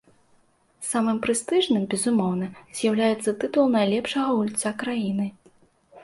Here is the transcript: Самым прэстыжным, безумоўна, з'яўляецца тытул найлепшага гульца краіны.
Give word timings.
Самым 0.91 1.17
прэстыжным, 1.25 1.83
безумоўна, 1.91 2.47
з'яўляецца 2.79 3.33
тытул 3.43 3.65
найлепшага 3.75 4.29
гульца 4.39 4.73
краіны. 4.85 5.27